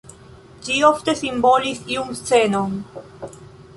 [0.67, 2.77] Ĝi ofte simbolis iun scenon.